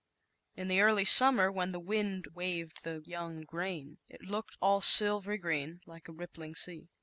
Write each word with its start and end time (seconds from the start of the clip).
In 0.55 0.67
the 0.67 0.81
early 0.81 1.05
summer, 1.05 1.51
when 1.51 1.73
the 1.73 1.79
waved 1.79 2.83
the 2.83 3.03
young 3.05 3.41
grain, 3.41 3.99
it 4.09 4.21
ooked 4.31 4.57
all 4.59 4.81
silvery 4.81 5.37
green 5.37 5.81
like 5.85 6.07
a 6.07 6.11
rip 6.11 6.33
pling 6.33 6.55
sea. 6.55 6.87